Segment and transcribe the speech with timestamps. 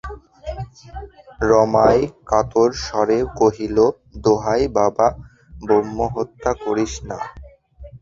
[1.49, 1.99] রমাই
[2.29, 3.77] কাতর স্বরে কহিল,
[4.23, 5.07] দোহাই বাবা,
[5.61, 7.19] ব্রহ্মহত্যা করিস না।